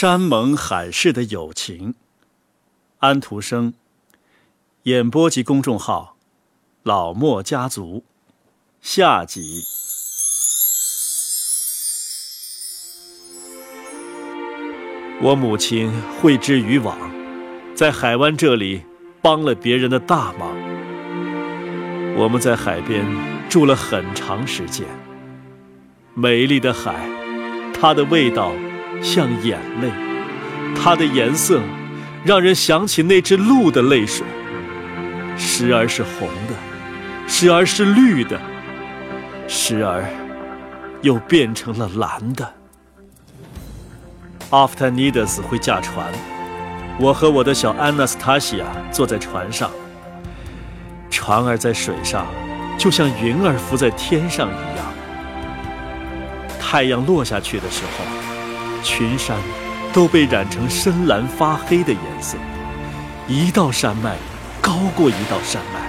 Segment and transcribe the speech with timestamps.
[0.00, 1.94] 山盟海誓的友情。
[3.00, 3.74] 安徒生。
[4.84, 6.16] 演播及公众号：
[6.82, 8.02] 老莫家族。
[8.80, 9.62] 下集。
[15.20, 16.96] 我母亲绘织渔网，
[17.74, 18.82] 在海湾这里
[19.20, 20.56] 帮了别人的大忙。
[22.16, 23.04] 我们在海边
[23.50, 24.86] 住了很长时间。
[26.14, 27.06] 美丽的海，
[27.74, 28.54] 它的味道
[29.02, 29.90] 像眼泪，
[30.76, 31.60] 它的颜色
[32.24, 34.26] 让人想起那只鹿的泪水，
[35.36, 36.54] 时而是红的，
[37.26, 38.40] 时而是绿的，
[39.48, 40.04] 时而
[41.02, 42.54] 又变成了蓝的。
[44.50, 46.12] 阿夫坦尼德斯会驾船，
[46.98, 49.70] 我和我的小安娜斯塔西亚坐在船上。
[51.10, 52.26] 船儿在水上，
[52.76, 54.86] 就像云儿浮在天上一样。
[56.60, 58.04] 太阳落下去的时候，
[58.82, 59.36] 群山
[59.92, 62.36] 都被染成深蓝发黑的颜色，
[63.28, 64.16] 一道山脉
[64.60, 65.80] 高过一道山脉。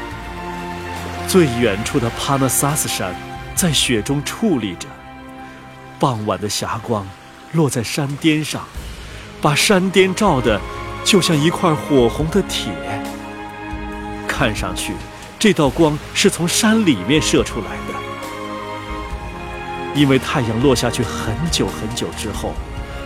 [1.28, 3.16] 最远处的帕纳萨斯山
[3.56, 4.88] 在雪中矗立着，
[6.00, 7.06] 傍晚的霞光。
[7.54, 8.64] 落在山巅上，
[9.42, 10.58] 把山巅照得
[11.04, 12.72] 就像一块火红的铁。
[14.26, 14.94] 看上去，
[15.38, 17.94] 这道光是从山里面射出来的。
[19.94, 22.54] 因为太阳落下去很久很久之后，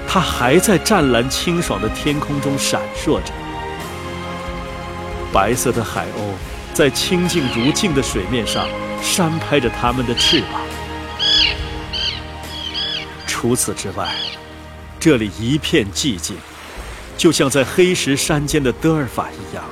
[0.08, 3.34] 它还在湛蓝清爽的天空中闪烁着。
[5.34, 6.34] 白色的海鸥
[6.74, 8.68] 在清静如镜的水面上
[9.02, 10.62] 扇拍着它们的翅膀。
[13.28, 14.10] 除此之外，
[15.00, 16.38] 这里一片寂静，
[17.18, 19.64] 就像在黑石山间的德尔法一样。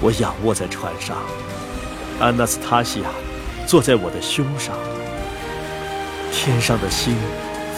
[0.00, 1.16] 我仰卧在船上，
[2.20, 3.08] 安娜斯塔西亚
[3.66, 4.74] 坐在我的胸上。
[6.30, 7.16] 天上的星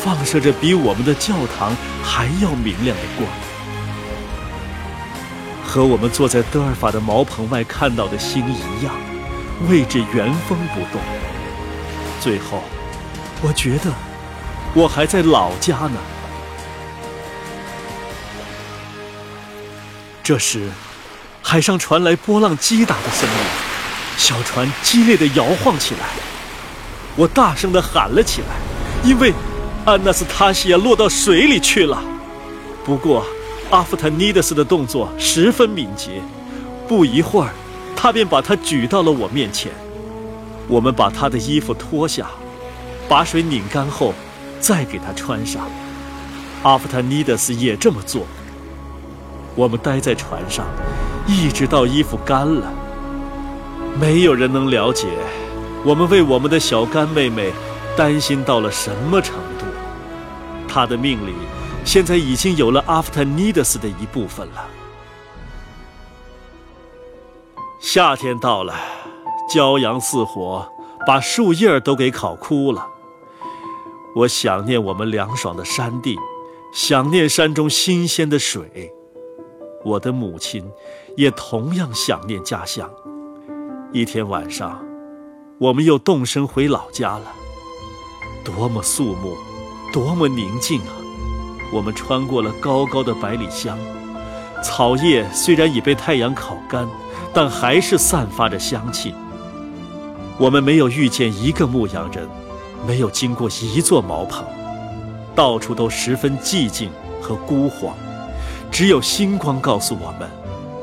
[0.05, 3.29] 放射着比我们的教堂还要明亮的光，
[5.65, 8.93] 和我们坐在德尔法的茅棚外看到的星一样，
[9.69, 11.01] 位置原封不动。
[12.21, 12.65] 最后，
[13.41, 13.93] 我觉得。
[14.75, 15.99] 我还在老家呢。
[20.23, 20.71] 这时，
[21.43, 23.37] 海上传来波浪击打的声音，
[24.17, 26.07] 小船激烈的摇晃起来。
[27.17, 28.57] 我大声的喊了起来，
[29.05, 29.35] 因为
[29.85, 32.03] 安娜斯塔西亚落到水里去了。
[32.85, 33.25] 不过，
[33.71, 36.23] 阿夫坦尼德斯的动作十分敏捷，
[36.87, 37.53] 不一会儿，
[37.97, 39.73] 他便把她举到了我面前。
[40.69, 42.31] 我们把她的衣服脱下，
[43.09, 44.15] 把水拧干后。
[44.61, 45.69] 再给他穿上，
[46.63, 48.23] 阿夫坦尼德斯也这么做。
[49.57, 50.65] 我们待在船上，
[51.27, 52.73] 一直到衣服干了。
[54.01, 55.09] 没有人能了解，
[55.85, 57.53] 我们为我们的小干妹妹
[57.97, 59.52] 担心到了什么程度。
[60.73, 61.35] 他的命里，
[61.85, 64.65] 现在已经有了阿夫坦尼德斯的一部分了。
[67.79, 68.75] 夏天到了，
[69.53, 70.67] 骄阳似火，
[71.07, 72.89] 把树叶都给烤枯了。
[74.17, 76.17] 我想念我们凉爽的山地，
[76.73, 78.91] 想念山中新鲜的水。
[79.85, 80.65] 我的母亲
[81.19, 82.91] 也同样想念家乡。
[83.93, 84.83] 一天晚上，
[85.59, 87.27] 我们又动身回老家了。
[88.43, 89.37] 多么肃穆，
[89.93, 90.93] 多么宁静啊！
[91.73, 93.79] 我们穿过了高高的百里香，
[94.65, 96.89] 草叶虽然已被太阳烤干，
[97.33, 99.15] 但还是散发着香气。
[100.39, 102.27] 我们没有遇见一个牧羊人。
[102.85, 104.45] 没有经过一座茅棚，
[105.37, 107.95] 到处都十分寂静和孤荒，
[108.73, 110.29] 只有星光告诉我们，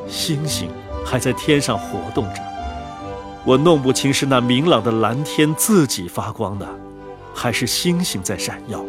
[0.08, 0.70] 星星
[1.06, 2.42] 还在天上活动着。
[3.44, 6.66] 我弄不清是那明朗的蓝天自己发光呢，
[7.36, 8.82] 还是星星在闪耀。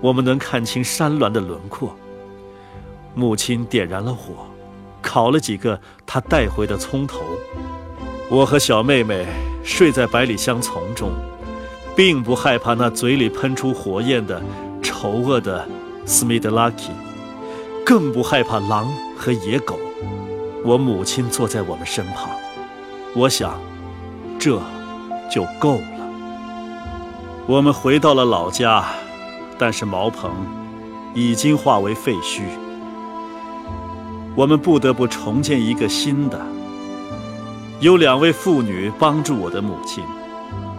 [0.00, 1.94] 我们能看清山峦的轮廓。
[3.14, 4.46] 母亲点燃了火，
[5.02, 7.20] 烤了几个她带回的葱头。
[8.28, 9.26] 我和小妹妹
[9.62, 11.10] 睡在百里香丛中。
[11.96, 14.38] 并不害怕那嘴里喷出火焰的
[14.82, 15.66] 丑恶的
[16.04, 16.90] 斯密德拉基，
[17.86, 19.78] 更不害怕狼和野狗。
[20.62, 22.28] 我母亲坐在我们身旁，
[23.14, 23.58] 我想，
[24.38, 24.60] 这
[25.30, 25.82] 就够了。
[27.46, 28.84] 我们回到了老家，
[29.58, 30.30] 但是茅棚
[31.14, 32.42] 已经化为废墟。
[34.34, 36.40] 我们不得不重建一个新的。
[37.80, 40.04] 有两位妇女帮助我的母亲，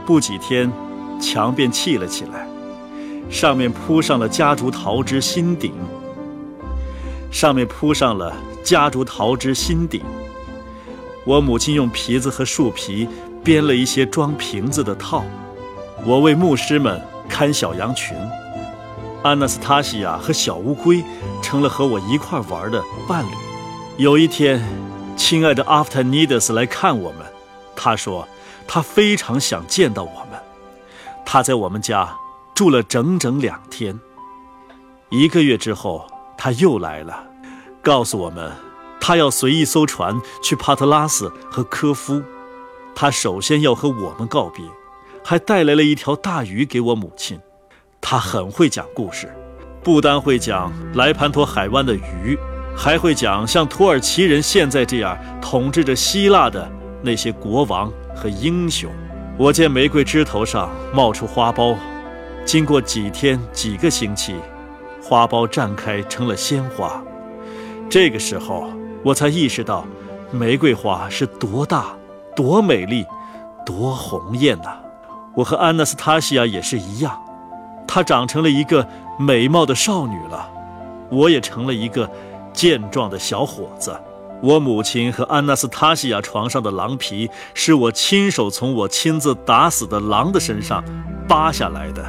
[0.06, 0.72] 不几天。
[1.20, 2.48] 墙便砌了起来，
[3.28, 5.74] 上面铺上了夹竹桃枝新顶。
[7.32, 8.32] 上面铺上了
[8.64, 10.04] 夹竹桃枝新顶。
[11.26, 13.10] 我母亲用皮子和树皮
[13.44, 15.26] 编了一些装瓶子的套。
[16.06, 18.16] 我为牧师们看小羊群。
[19.24, 21.04] 安娜斯塔西亚和小乌龟
[21.42, 23.30] 成了和我一块玩的伴侣。
[23.98, 24.62] 有一天，
[25.16, 27.26] 亲爱的阿夫特尼德斯来看我们，
[27.76, 28.28] 他说
[28.68, 30.40] 他非常想见到我们。
[31.26, 32.16] 他在我们家
[32.54, 34.00] 住了整整两天。
[35.10, 37.24] 一个月之后，他又来了，
[37.82, 38.52] 告诉我们
[39.02, 42.22] 他要随一艘船去帕特拉斯和科夫。
[42.96, 44.64] 他首先要和我们告别，
[45.24, 47.40] 还带来了一条大鱼给我母亲。
[48.02, 49.32] 他很会讲故事，
[49.84, 52.38] 不单会讲莱潘托海湾的鱼，
[52.76, 56.70] 还会讲像土耳其人现在这样统治着希腊的
[57.02, 58.90] 那些国王和英雄。
[59.38, 61.76] 我见玫瑰枝头上冒出花苞，
[62.46, 64.36] 经过几天、几个星期，
[65.04, 67.04] 花苞绽开成了鲜花。
[67.90, 68.70] 这个时候，
[69.04, 69.86] 我才意识到，
[70.32, 71.96] 玫瑰花是多大、
[72.36, 73.06] 多美丽、
[73.66, 74.78] 多红艳呐！
[75.36, 77.16] 我和安娜斯塔西亚也是一样。
[77.88, 78.88] 她长成了一个
[79.18, 80.50] 美貌的少女了，
[81.10, 82.10] 我也成了一个
[82.54, 83.98] 健壮的小伙子。
[84.40, 90.84] 我母亲和安娜斯塔西亚床上的狼皮是我亲手从我亲自打死的狼的身上
[91.28, 92.06] 扒下来的。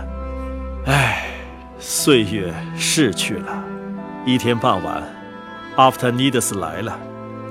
[0.85, 1.27] 唉，
[1.79, 3.65] 岁月逝去了。
[4.27, 5.03] 一天傍晚，
[5.77, 6.99] 阿夫特尼德斯来了，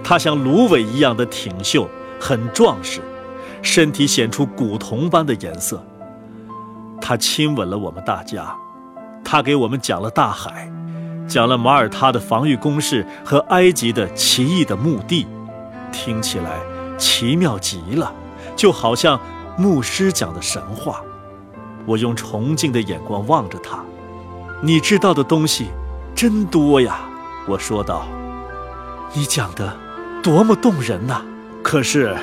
[0.04, 1.90] 他像芦苇一样的挺秀，
[2.20, 3.02] 很壮实，
[3.64, 5.84] 身体显出古铜般的颜色。
[7.00, 8.56] 他亲吻了我们大家，
[9.24, 10.72] 他给我们讲了大海，
[11.28, 15.28] 讲了马耳他的防御工事和埃及的奇异的墓地，
[15.92, 16.60] 听起来
[16.98, 18.14] 奇妙极了，
[18.56, 19.20] 就好像
[19.58, 21.02] 牧师讲的神话。
[21.86, 23.80] 我用崇敬的眼光望着他，
[24.62, 25.68] 你知道的东西
[26.14, 27.00] 真多呀，
[27.48, 28.06] 我说道。
[29.14, 29.74] 你讲的
[30.22, 31.22] 多么动人呐！
[31.64, 32.14] 可是，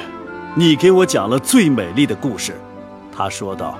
[0.55, 2.61] 你给我讲了最美丽的故事，
[3.11, 3.79] 他说道。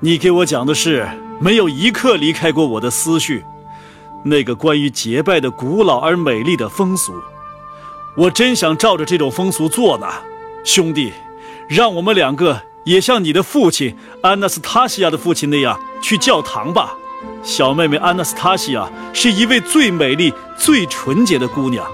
[0.00, 1.08] 你给我讲的事
[1.40, 3.44] 没有一刻离开过我的思绪，
[4.22, 7.12] 那个关于结拜的古老而美丽的风俗，
[8.16, 10.06] 我真想照着这种风俗做呢，
[10.62, 11.12] 兄弟，
[11.68, 16.94] 让我们两个也像你的父亲安娜斯塔西亚的父亲那样去教堂吧。
[17.42, 21.84] 小妹妹安娜斯塔西亚是一位最美丽、最纯洁的姑娘，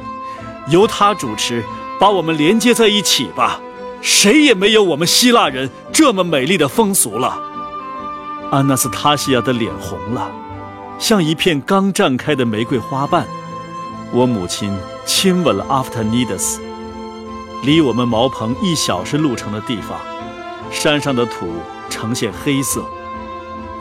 [0.69, 1.65] 由她主持，
[1.99, 3.59] 把我们连接在一起吧。
[4.03, 7.54] 谁也没有我们希腊人这么美丽的风俗了。
[8.55, 10.31] 安娜斯塔西亚的脸红了，
[10.97, 13.27] 像一片刚绽开的玫瑰花瓣。
[14.13, 14.73] 我母亲
[15.05, 16.61] 亲吻了阿夫特尼德斯。
[17.65, 19.99] 离我们茅棚一小时路程的地方，
[20.71, 21.49] 山上的土
[21.91, 22.85] 呈现黑色，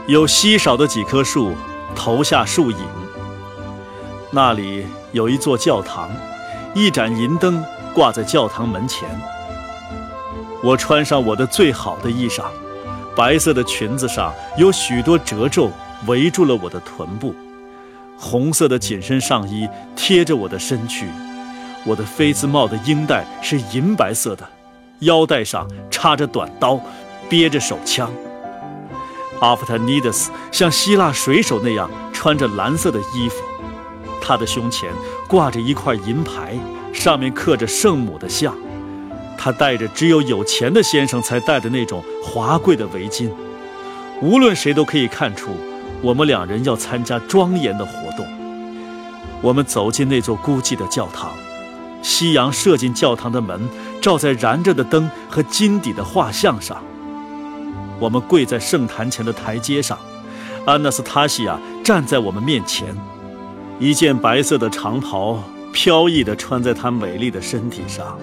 [0.07, 1.53] 有稀少的几棵树
[1.95, 2.79] 投下树影。
[4.31, 6.09] 那里有一座教堂，
[6.73, 9.07] 一盏银灯挂在教堂门前。
[10.63, 12.45] 我穿上我的最好的衣裳。
[13.15, 15.69] 白色的裙子上有许多褶皱，
[16.07, 17.35] 围住了我的臀部。
[18.17, 21.07] 红色的紧身上衣贴着我的身躯。
[21.85, 24.47] 我的飞字帽的缨带是银白色的，
[24.99, 26.79] 腰带上插着短刀，
[27.29, 28.09] 憋着手枪。
[29.41, 33.43] 阿夫特尼德斯像希腊水手那样穿着蓝色的衣服，
[34.21, 34.89] 他的胸前
[35.27, 36.57] 挂着一块银牌，
[36.93, 38.55] 上面刻着圣母的像。
[39.43, 43.29] 他戴着只有有钱的先生才戴的那种华贵的围巾，
[44.21, 45.49] 无论谁都可以看出，
[46.01, 48.25] 我们两人要参加庄严的活动。
[49.41, 51.33] 我们走进那座孤寂的教堂，
[52.01, 53.67] 夕阳射进教堂的门，
[54.01, 56.81] 照在燃着的灯和金底的画像上。
[57.99, 59.99] 我们跪在圣坛前的台阶上，
[60.63, 62.95] 安娜斯塔西亚站在我们面前，
[63.77, 68.17] 一件白色的长袍飘逸地穿在她美丽的身体上。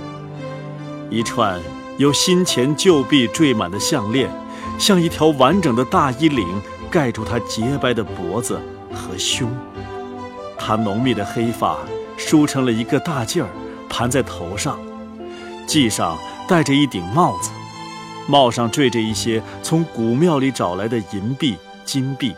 [1.10, 1.60] 一串
[1.98, 4.30] 由新钱旧币缀满的项链，
[4.78, 6.46] 像一条完整的大衣领，
[6.88, 8.60] 盖住她洁白的脖子
[8.94, 9.50] 和胸。
[10.56, 11.76] 她浓密的黑发
[12.16, 13.48] 梳成了一个大髻儿，
[13.88, 14.78] 盘在头上，
[15.66, 16.16] 髻上
[16.48, 17.50] 戴着一顶帽子，
[18.28, 22.32] 帽上缀着一些从古庙里找来的银币、金币。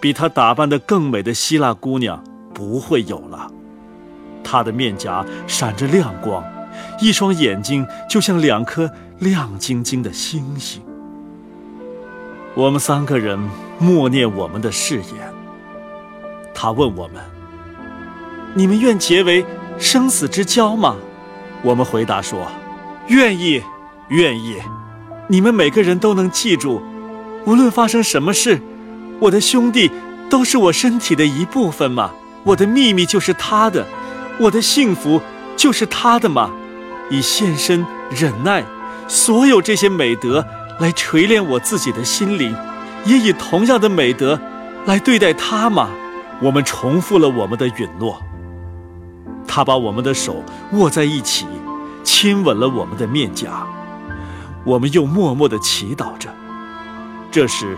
[0.00, 2.24] 比她打扮得更美的希腊姑娘
[2.54, 3.50] 不会有了。
[4.42, 6.42] 她的面颊闪着亮光。
[7.00, 10.82] 一双眼睛就像两颗亮晶晶的星星。
[12.54, 13.38] 我们三个人
[13.78, 15.32] 默念我们的誓言。
[16.54, 17.16] 他问我们
[18.54, 19.44] ：“你们愿结为
[19.78, 20.96] 生死之交吗？”
[21.62, 22.48] 我们回答说
[23.08, 23.62] ：“愿意，
[24.08, 24.56] 愿意。”
[25.28, 26.82] 你们每个人都能记住，
[27.46, 28.60] 无论发生什么事，
[29.20, 29.90] 我的兄弟
[30.28, 32.10] 都是我身体的一部分嘛。
[32.42, 33.86] 我的秘密就是他的，
[34.40, 35.20] 我的幸福
[35.56, 36.50] 就是他的嘛。
[37.10, 38.64] 以献身、忍耐，
[39.08, 40.46] 所有这些美德
[40.78, 42.56] 来锤炼我自己的心灵，
[43.04, 44.40] 也以同样的美德
[44.86, 45.90] 来对待他吗？
[46.40, 48.22] 我们重复了我们的允诺。
[49.46, 51.46] 他把我们的手握在一起，
[52.04, 53.66] 亲吻了我们的面颊。
[54.64, 56.30] 我们又默默地祈祷着。
[57.30, 57.76] 这时，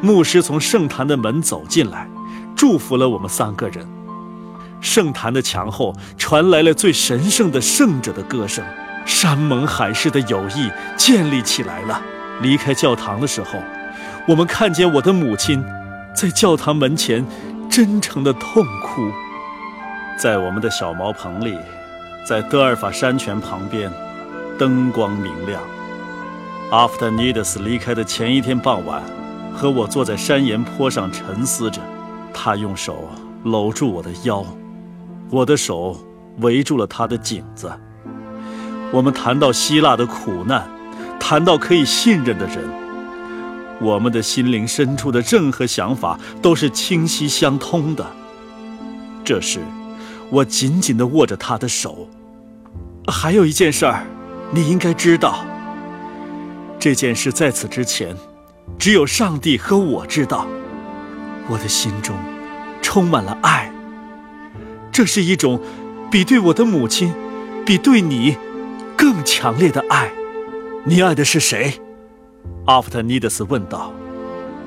[0.00, 2.08] 牧师从圣坛的门走进来，
[2.56, 3.86] 祝福了我们三个人。
[4.82, 8.62] 圣坛的墙后传来了最神圣的圣者的歌声，
[9.06, 12.02] 山盟海誓的友谊建立起来了。
[12.42, 13.60] 离开教堂的时候，
[14.26, 15.64] 我们看见我的母亲
[16.14, 17.24] 在教堂门前
[17.70, 19.10] 真诚的痛哭。
[20.18, 21.56] 在我们的小茅棚里，
[22.28, 23.90] 在德尔法山泉旁边，
[24.58, 25.62] 灯光明亮。
[26.72, 29.00] 阿夫特尼德斯离开的前一天傍晚，
[29.54, 31.80] 和我坐在山岩坡上沉思着，
[32.34, 33.08] 他用手
[33.44, 34.44] 搂住我的腰。
[35.32, 35.98] 我的手
[36.40, 37.72] 围住了他的颈子。
[38.92, 40.68] 我们谈到希腊的苦难，
[41.18, 42.68] 谈到可以信任的人，
[43.80, 48.06] 我们的心灵深处的任何想法都是清晰相通的。
[49.24, 49.60] 这时，
[50.28, 52.06] 我紧紧地握着他的手。
[53.08, 54.04] 还有一件事儿，
[54.50, 55.46] 你应该知道。
[56.78, 58.14] 这件事在此之前，
[58.78, 60.46] 只有上帝和我知道。
[61.48, 62.14] 我的心中
[62.82, 63.71] 充满了爱。
[64.92, 65.58] 这是一种
[66.10, 67.14] 比对我的母亲、
[67.64, 68.36] 比对你
[68.96, 70.12] 更强烈的爱。
[70.84, 71.80] 你爱的是谁？
[72.66, 73.92] 阿弗特尼德斯问道。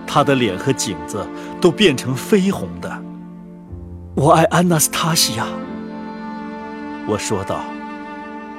[0.07, 1.27] 他的脸和颈子
[1.59, 3.03] 都变成绯红的。
[4.15, 5.47] 我爱安娜斯塔西亚。
[7.07, 7.63] 我说道。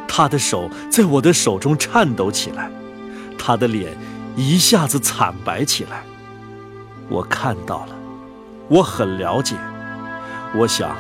[0.09, 2.71] 他的手在我的手中颤抖起来，
[3.37, 3.93] 他的脸
[4.37, 6.05] 一下子惨白起来。
[7.09, 7.97] 我看到了，
[8.69, 9.57] 我很了解。
[10.55, 10.97] 我想。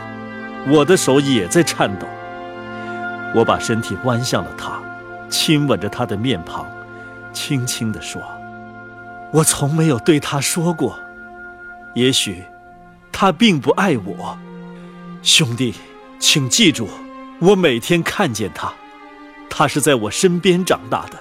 [0.68, 2.06] 我的手也在颤抖。
[3.35, 4.80] 我把身体弯向了他，
[5.28, 6.66] 亲吻着他的面庞，
[7.32, 8.23] 轻轻地说
[9.32, 10.99] ：“我从没有对他说过，
[11.94, 12.42] 也许
[13.12, 14.38] 他并不爱我。
[15.23, 15.75] 兄弟，
[16.18, 16.88] 请记住，
[17.40, 18.73] 我每天看见他，
[19.50, 21.18] 他是在我身边长大的，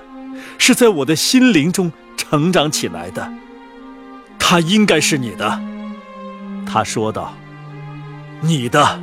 [0.57, 3.29] 是在我的心灵中成长起来的。
[4.39, 5.59] 他应该是你的。”
[6.65, 7.33] 他说道
[8.41, 8.99] ，“你的。”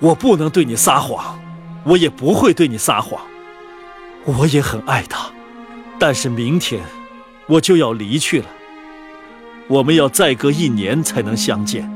[0.00, 1.38] 我不能对你撒谎，
[1.84, 3.20] 我也不会对你撒谎。
[4.24, 5.30] 我也很爱他，
[5.98, 6.82] 但是明天
[7.46, 8.46] 我就要离去了。
[9.66, 11.90] 我们要再隔一年才能相见。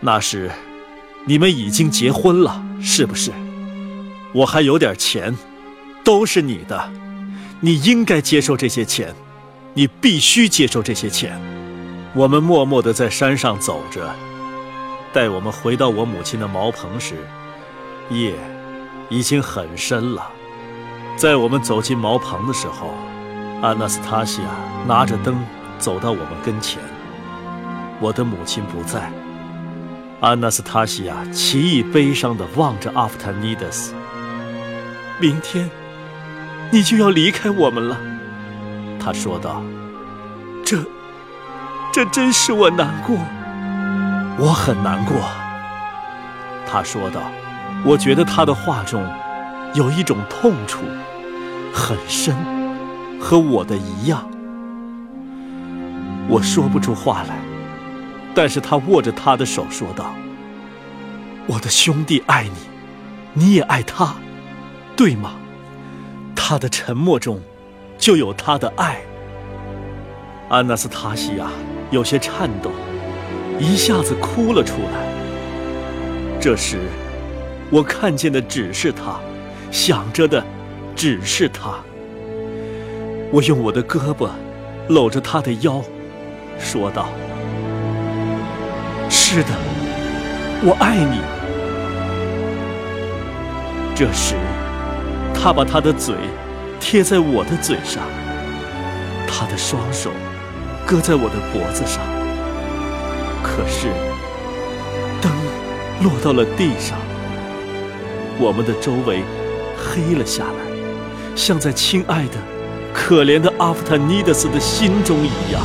[0.00, 0.50] 那时，
[1.24, 3.32] 你们已经结婚了，是不是？
[4.32, 5.36] 我还有点钱，
[6.04, 6.90] 都是你的，
[7.60, 9.14] 你应该接受这些钱，
[9.74, 11.40] 你必须接受这些钱。
[12.14, 14.14] 我们默默地在山上走着。
[15.18, 17.16] 在我们回到我母亲的茅棚时，
[18.08, 18.34] 夜
[19.08, 20.30] 已经很深了。
[21.16, 22.94] 在我们走进茅棚的时候，
[23.60, 24.48] 安娜斯塔西亚
[24.86, 25.44] 拿着灯
[25.76, 26.80] 走到我们跟前。
[27.98, 29.10] 我的母亲不在。
[30.20, 33.94] 安娜斯塔西亚奇异悲伤地望着阿夫坦尼德斯。
[35.18, 35.68] 明天，
[36.70, 37.98] 你就要离开我们了，
[39.00, 39.64] 他说道。
[40.64, 40.78] 这，
[41.92, 43.18] 这真使我难过。
[44.38, 45.16] 我很难过，
[46.66, 47.22] 他说道。
[47.84, 49.06] 我觉得他的话中
[49.72, 50.80] 有一种痛楚，
[51.72, 52.34] 很深，
[53.20, 54.28] 和我的一样。
[56.28, 57.38] 我说不出话来，
[58.34, 60.12] 但是他握着他的手说道
[61.46, 62.58] ：“我的兄弟爱你，
[63.34, 64.14] 你也爱他，
[64.96, 65.32] 对吗？”
[66.34, 67.40] 他的沉默中
[67.96, 69.00] 就有他的爱。
[70.48, 71.48] 安娜斯塔西亚
[71.90, 72.72] 有些颤抖。
[73.58, 75.06] 一下子哭了出来。
[76.40, 76.78] 这时，
[77.70, 79.18] 我看见的只是他，
[79.70, 80.42] 想着的
[80.94, 81.74] 只是他。
[83.30, 84.28] 我用我的胳膊
[84.88, 85.82] 搂着他的腰，
[86.58, 87.08] 说道
[89.10, 89.48] ：“是的，
[90.62, 91.20] 我爱你。”
[93.94, 94.34] 这时，
[95.34, 96.14] 他把他的嘴
[96.78, 98.04] 贴在我的嘴上，
[99.26, 100.10] 他的双手
[100.86, 102.17] 搁在我的脖子上。
[103.50, 103.88] 可是，
[105.20, 105.32] 灯
[106.02, 106.96] 落到了地上，
[108.38, 109.22] 我们的周围
[109.76, 112.34] 黑了下来，像在亲爱的、
[112.94, 115.60] 可怜的阿夫坦尼德斯的心中一样。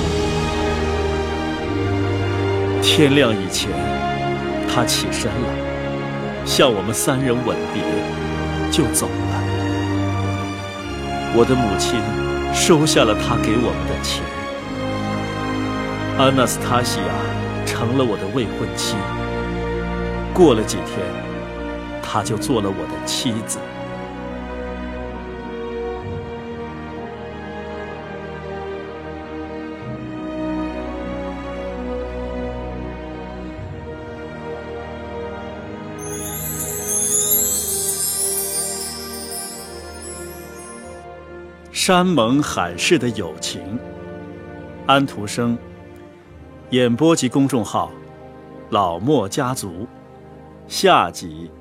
[2.82, 3.70] 天亮以前，
[4.74, 5.48] 他起身了，
[6.46, 7.84] 向我们三人吻别，
[8.72, 9.44] 就走了。
[11.36, 12.02] 我的母亲
[12.56, 14.24] 收下了他给我们的钱。
[16.18, 17.43] 安娜斯塔西亚。
[17.66, 18.96] 成了我的未婚妻。
[20.34, 21.00] 过了几天
[22.02, 23.60] 她就做了我的妻子。
[41.86, 43.78] 山盟海誓的友情
[44.88, 45.58] 安徒生
[46.74, 47.92] 演播及公众号：
[48.72, 49.86] 老莫家族，
[50.68, 51.52] 下集。